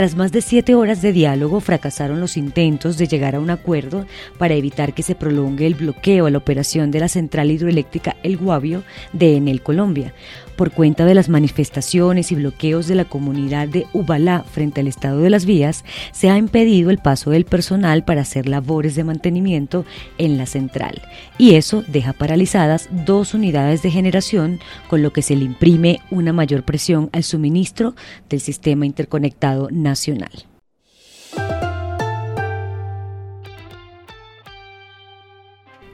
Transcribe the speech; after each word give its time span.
Tras 0.00 0.16
más 0.16 0.32
de 0.32 0.40
siete 0.40 0.74
horas 0.74 1.02
de 1.02 1.12
diálogo, 1.12 1.60
fracasaron 1.60 2.20
los 2.20 2.38
intentos 2.38 2.96
de 2.96 3.06
llegar 3.06 3.34
a 3.34 3.38
un 3.38 3.50
acuerdo 3.50 4.06
para 4.38 4.54
evitar 4.54 4.94
que 4.94 5.02
se 5.02 5.14
prolongue 5.14 5.66
el 5.66 5.74
bloqueo 5.74 6.24
a 6.24 6.30
la 6.30 6.38
operación 6.38 6.90
de 6.90 7.00
la 7.00 7.08
central 7.08 7.50
hidroeléctrica 7.50 8.16
El 8.22 8.38
Guavio 8.38 8.82
de 9.12 9.36
Enel 9.36 9.60
Colombia, 9.60 10.14
por 10.56 10.72
cuenta 10.72 11.04
de 11.04 11.14
las 11.14 11.28
manifestaciones 11.28 12.32
y 12.32 12.34
bloqueos 12.34 12.86
de 12.86 12.94
la 12.94 13.04
comunidad 13.04 13.68
de 13.68 13.86
Ubalá 13.92 14.42
frente 14.42 14.80
al 14.80 14.86
estado 14.86 15.20
de 15.20 15.28
las 15.28 15.44
vías, 15.44 15.84
se 16.12 16.30
ha 16.30 16.38
impedido 16.38 16.88
el 16.88 16.98
paso 16.98 17.30
del 17.30 17.44
personal 17.44 18.02
para 18.02 18.22
hacer 18.22 18.48
labores 18.48 18.94
de 18.94 19.04
mantenimiento 19.04 19.84
en 20.16 20.38
la 20.38 20.46
central. 20.46 21.02
Y 21.36 21.56
eso 21.56 21.84
deja 21.88 22.14
paralizadas 22.14 22.88
dos 22.90 23.34
unidades 23.34 23.82
de 23.82 23.90
generación, 23.90 24.60
con 24.88 25.02
lo 25.02 25.12
que 25.12 25.22
se 25.22 25.36
le 25.36 25.44
imprime 25.44 26.00
una 26.10 26.32
mayor 26.32 26.62
presión 26.62 27.10
al 27.12 27.22
suministro 27.22 27.94
del 28.30 28.40
sistema 28.40 28.86
interconectado 28.86 29.68
nacional. 29.70 29.89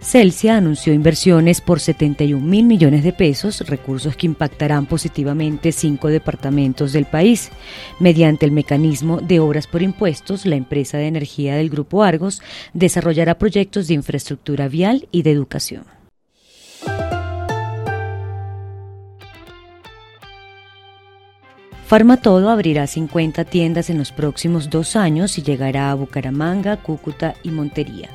Celsia 0.06 0.56
anunció 0.56 0.92
inversiones 0.92 1.60
por 1.60 1.80
71 1.80 2.40
mil 2.40 2.64
millones 2.64 3.02
de 3.02 3.12
pesos, 3.12 3.62
recursos 3.66 4.14
que 4.14 4.26
impactarán 4.26 4.86
positivamente 4.86 5.72
cinco 5.72 6.06
departamentos 6.06 6.92
del 6.92 7.06
país. 7.06 7.50
Mediante 7.98 8.46
el 8.46 8.52
mecanismo 8.52 9.20
de 9.20 9.40
obras 9.40 9.66
por 9.66 9.82
impuestos, 9.82 10.46
la 10.46 10.54
empresa 10.54 10.96
de 10.98 11.08
energía 11.08 11.56
del 11.56 11.70
Grupo 11.70 12.04
Argos 12.04 12.40
desarrollará 12.72 13.36
proyectos 13.36 13.88
de 13.88 13.94
infraestructura 13.94 14.68
vial 14.68 15.08
y 15.10 15.22
de 15.22 15.32
educación. 15.32 15.95
Farmatodo 21.86 22.50
abrirá 22.50 22.88
50 22.88 23.44
tiendas 23.44 23.90
en 23.90 23.98
los 23.98 24.10
próximos 24.10 24.70
dos 24.70 24.96
años 24.96 25.38
y 25.38 25.42
llegará 25.42 25.92
a 25.92 25.94
Bucaramanga, 25.94 26.82
Cúcuta 26.82 27.36
y 27.44 27.50
Montería. 27.50 28.10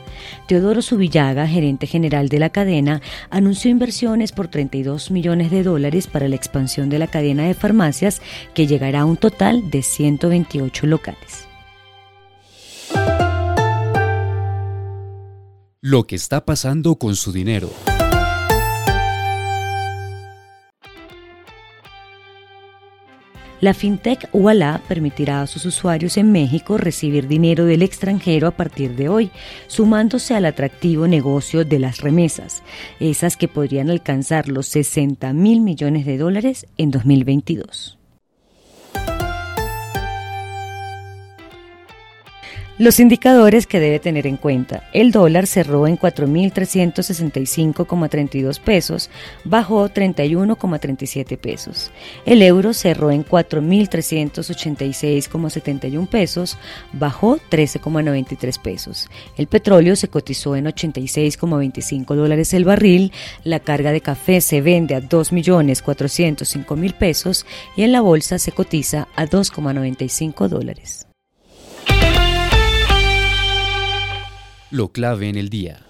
Teodoro 0.45 0.81
Subillaga, 0.81 1.47
gerente 1.47 1.87
general 1.87 2.27
de 2.27 2.39
la 2.39 2.49
cadena, 2.49 3.01
anunció 3.29 3.71
inversiones 3.71 4.33
por 4.33 4.49
32 4.49 5.09
millones 5.09 5.51
de 5.51 5.63
dólares 5.63 6.07
para 6.07 6.27
la 6.27 6.35
expansión 6.35 6.89
de 6.89 6.99
la 6.99 7.07
cadena 7.07 7.43
de 7.43 7.53
farmacias 7.53 8.21
que 8.53 8.67
llegará 8.67 9.01
a 9.01 9.05
un 9.05 9.15
total 9.15 9.71
de 9.71 9.83
128 9.83 10.87
locales. 10.87 11.47
Lo 15.79 16.05
que 16.05 16.15
está 16.17 16.43
pasando 16.43 16.97
con 16.97 17.15
su 17.15 17.31
dinero. 17.31 17.69
La 23.61 23.75
fintech 23.75 24.27
Ualá 24.33 24.81
permitirá 24.87 25.43
a 25.43 25.47
sus 25.47 25.67
usuarios 25.67 26.17
en 26.17 26.31
México 26.31 26.79
recibir 26.79 27.27
dinero 27.27 27.65
del 27.65 27.83
extranjero 27.83 28.47
a 28.47 28.51
partir 28.51 28.95
de 28.95 29.07
hoy, 29.07 29.29
sumándose 29.67 30.33
al 30.33 30.45
atractivo 30.45 31.07
negocio 31.07 31.63
de 31.63 31.77
las 31.77 31.99
remesas, 31.99 32.63
esas 32.99 33.37
que 33.37 33.47
podrían 33.47 33.91
alcanzar 33.91 34.47
los 34.47 34.65
60 34.65 35.31
mil 35.33 35.61
millones 35.61 36.07
de 36.07 36.17
dólares 36.17 36.65
en 36.77 36.89
2022. 36.89 38.00
Los 42.77 42.99
indicadores 42.99 43.65
que 43.67 43.81
debe 43.81 43.99
tener 43.99 44.25
en 44.25 44.37
cuenta. 44.37 44.89
El 44.93 45.11
dólar 45.11 45.45
cerró 45.45 45.87
en 45.87 45.99
4.365,32 45.99 48.59
pesos, 48.59 49.09
bajó 49.43 49.89
31,37 49.89 51.37
pesos. 51.37 51.91
El 52.25 52.41
euro 52.41 52.73
cerró 52.73 53.11
en 53.11 53.25
4.386,71 53.25 56.07
pesos, 56.07 56.57
bajó 56.93 57.39
13,93 57.51 58.57
pesos. 58.59 59.09
El 59.37 59.47
petróleo 59.47 59.97
se 59.97 60.07
cotizó 60.07 60.55
en 60.55 60.65
86,25 60.65 62.15
dólares 62.15 62.53
el 62.53 62.65
barril. 62.65 63.11
La 63.43 63.59
carga 63.59 63.91
de 63.91 64.01
café 64.01 64.41
se 64.41 64.61
vende 64.61 64.95
a 64.95 65.01
2.405.000 65.01 66.97
pesos 66.97 67.45
y 67.75 67.83
en 67.83 67.91
la 67.91 68.01
bolsa 68.01 68.39
se 68.39 68.53
cotiza 68.53 69.07
a 69.15 69.27
2,95 69.27 70.47
dólares. 70.47 71.05
Lo 74.71 74.93
clave 74.93 75.27
en 75.27 75.35
el 75.35 75.49
día. 75.49 75.81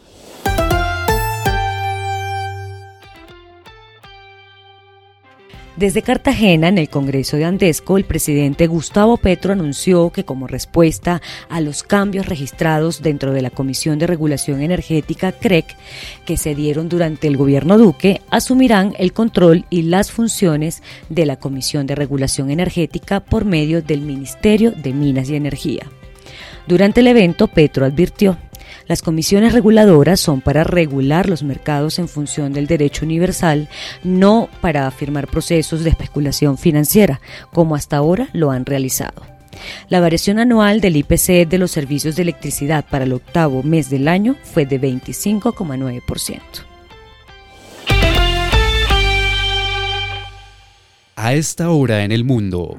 Desde 5.78 6.02
Cartagena, 6.02 6.68
en 6.68 6.80
el 6.80 6.90
Congreso 6.90 7.38
de 7.38 7.46
Andesco, 7.46 7.98
el 7.98 8.06
presidente 8.06 8.66
Gustavo 8.66 9.18
Petro 9.18 9.54
anunció 9.54 10.10
que 10.10 10.26
como 10.26 10.48
respuesta 10.48 11.22
a 11.48 11.62
los 11.62 11.84
cambios 11.84 12.26
registrados 12.26 13.02
dentro 13.02 13.34
de 13.34 13.42
la 13.42 13.52
Comisión 13.52 14.00
de 14.00 14.08
Regulación 14.08 14.62
Energética 14.62 15.32
CREC 15.32 15.78
que 16.26 16.38
se 16.38 16.56
dieron 16.56 16.90
durante 16.90 17.28
el 17.28 17.38
gobierno 17.38 17.78
Duque, 17.78 18.22
asumirán 18.32 18.94
el 18.98 19.14
control 19.14 19.66
y 19.70 19.84
las 19.84 20.12
funciones 20.12 20.82
de 21.10 21.28
la 21.28 21.38
Comisión 21.38 21.88
de 21.88 21.96
Regulación 21.96 22.50
Energética 22.50 23.20
por 23.20 23.46
medio 23.46 23.82
del 23.82 24.02
Ministerio 24.02 24.72
de 24.72 24.92
Minas 24.92 25.30
y 25.30 25.36
Energía. 25.36 25.86
Durante 26.68 27.00
el 27.00 27.08
evento, 27.08 27.48
Petro 27.48 27.86
advirtió 27.86 28.38
las 28.92 29.02
comisiones 29.02 29.54
reguladoras 29.54 30.20
son 30.20 30.42
para 30.42 30.66
regular 30.66 31.30
los 31.30 31.44
mercados 31.44 31.98
en 31.98 32.10
función 32.10 32.52
del 32.52 32.68
derecho 32.68 33.06
universal, 33.06 33.70
no 34.04 34.50
para 34.60 34.86
afirmar 34.86 35.28
procesos 35.28 35.86
de 35.86 35.92
especulación 35.92 36.58
financiera, 36.58 37.22
como 37.54 37.76
hasta 37.76 37.96
ahora 37.96 38.28
lo 38.34 38.52
han 38.52 38.66
realizado. 38.66 39.22
La 39.88 40.02
variación 40.02 40.40
anual 40.40 40.82
del 40.82 40.98
IPC 40.98 41.48
de 41.48 41.58
los 41.58 41.72
servicios 41.72 42.18
de 42.18 42.24
electricidad 42.24 42.84
para 42.90 43.06
el 43.06 43.14
octavo 43.14 43.64
mes 43.64 43.90
del 43.90 44.10
año 44.10 44.36
fue 44.44 44.66
de 44.66 44.82
25,9%. 44.82 46.42
A 51.16 51.34
esta 51.34 51.70
hora 51.70 52.04
en 52.04 52.12
el 52.12 52.26
mundo. 52.26 52.78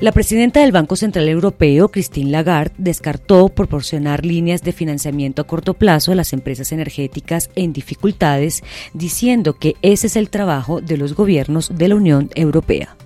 La 0.00 0.12
presidenta 0.12 0.60
del 0.60 0.72
Banco 0.72 0.96
Central 0.96 1.28
Europeo, 1.28 1.90
Christine 1.90 2.30
Lagarde, 2.30 2.72
descartó 2.78 3.50
proporcionar 3.50 4.24
líneas 4.24 4.62
de 4.62 4.72
financiamiento 4.72 5.42
a 5.42 5.46
corto 5.46 5.74
plazo 5.74 6.12
a 6.12 6.14
las 6.14 6.32
empresas 6.32 6.72
energéticas 6.72 7.50
en 7.54 7.74
dificultades, 7.74 8.62
diciendo 8.94 9.58
que 9.58 9.76
ese 9.82 10.06
es 10.06 10.16
el 10.16 10.30
trabajo 10.30 10.80
de 10.80 10.96
los 10.96 11.14
gobiernos 11.14 11.76
de 11.76 11.88
la 11.88 11.96
Unión 11.96 12.30
Europea. 12.34 12.96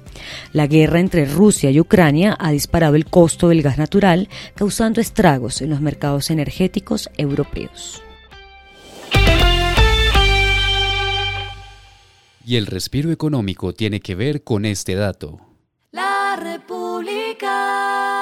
La 0.53 0.69
guerra 0.69 1.01
entre 1.01 1.25
Rusia 1.25 1.73
y 1.73 1.81
Ucrania 1.81 2.37
ha 2.39 2.53
disparado 2.53 2.95
el 2.95 3.07
costo 3.07 3.49
del 3.49 3.63
gas 3.63 3.77
natural, 3.77 4.29
causando 4.55 5.01
estragos 5.01 5.63
en 5.63 5.71
los 5.71 5.81
mercados 5.81 6.31
energéticos 6.31 7.11
europeos. 7.17 8.05
Y 12.47 12.55
el 12.55 12.67
respiro 12.67 13.11
económico 13.11 13.75
tiene 13.75 13.99
que 13.99 14.15
ver 14.15 14.45
con 14.45 14.65
este 14.65 14.95
dato. 14.95 15.41
up 17.43 18.14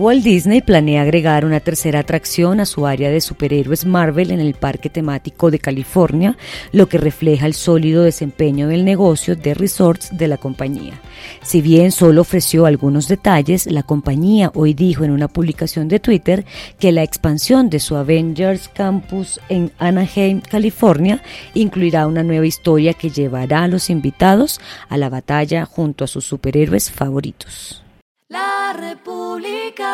Walt 0.00 0.24
Disney 0.24 0.62
planea 0.62 1.02
agregar 1.02 1.44
una 1.44 1.60
tercera 1.60 1.98
atracción 1.98 2.58
a 2.58 2.64
su 2.64 2.86
área 2.86 3.10
de 3.10 3.20
superhéroes 3.20 3.84
Marvel 3.84 4.30
en 4.30 4.40
el 4.40 4.54
parque 4.54 4.88
temático 4.88 5.50
de 5.50 5.58
California, 5.58 6.38
lo 6.72 6.88
que 6.88 6.96
refleja 6.96 7.44
el 7.44 7.52
sólido 7.52 8.02
desempeño 8.04 8.68
del 8.68 8.86
negocio 8.86 9.36
de 9.36 9.52
resorts 9.52 10.16
de 10.16 10.26
la 10.26 10.38
compañía. 10.38 10.98
Si 11.42 11.60
bien 11.60 11.92
solo 11.92 12.22
ofreció 12.22 12.64
algunos 12.64 13.08
detalles, 13.08 13.66
la 13.66 13.82
compañía 13.82 14.50
hoy 14.54 14.72
dijo 14.72 15.04
en 15.04 15.10
una 15.10 15.28
publicación 15.28 15.86
de 15.88 16.00
Twitter 16.00 16.46
que 16.78 16.92
la 16.92 17.02
expansión 17.02 17.68
de 17.68 17.78
su 17.78 17.94
Avengers 17.94 18.68
Campus 18.68 19.38
en 19.50 19.70
Anaheim, 19.76 20.40
California, 20.40 21.22
incluirá 21.52 22.06
una 22.06 22.22
nueva 22.22 22.46
historia 22.46 22.94
que 22.94 23.10
llevará 23.10 23.64
a 23.64 23.68
los 23.68 23.90
invitados 23.90 24.62
a 24.88 24.96
la 24.96 25.10
batalla 25.10 25.66
junto 25.66 26.04
a 26.04 26.08
sus 26.08 26.24
superhéroes 26.24 26.90
favoritos. 26.90 27.82
La 28.30 28.72
República. 28.78 29.90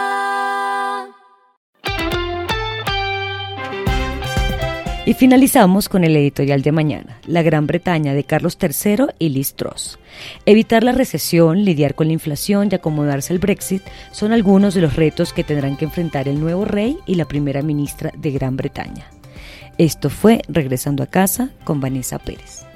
Y 5.07 5.15
finalizamos 5.15 5.89
con 5.89 6.05
el 6.05 6.15
editorial 6.15 6.61
de 6.61 6.71
mañana, 6.71 7.19
La 7.25 7.41
Gran 7.41 7.67
Bretaña 7.67 8.13
de 8.13 8.25
Carlos 8.25 8.59
III 8.61 9.07
y 9.19 9.31
Liz 9.31 9.55
Truss. 9.55 9.99
Evitar 10.45 10.85
la 10.85 10.93
recesión, 10.93 11.65
lidiar 11.65 11.95
con 11.95 12.09
la 12.09 12.13
inflación 12.13 12.69
y 12.71 12.75
acomodarse 12.75 13.33
al 13.33 13.39
Brexit 13.39 13.83
son 14.13 14.33
algunos 14.33 14.75
de 14.75 14.83
los 14.83 14.97
retos 14.97 15.33
que 15.33 15.43
tendrán 15.43 15.79
que 15.79 15.87
enfrentar 15.87 16.29
el 16.29 16.39
nuevo 16.39 16.67
rey 16.67 16.99
y 17.07 17.15
la 17.15 17.25
primera 17.25 17.63
ministra 17.63 18.13
de 18.19 18.33
Gran 18.33 18.59
Bretaña. 18.59 19.07
Esto 19.79 20.11
fue 20.11 20.43
Regresando 20.47 21.03
a 21.03 21.07
casa 21.07 21.49
con 21.65 21.81
Vanessa 21.81 22.19
Pérez. 22.19 22.67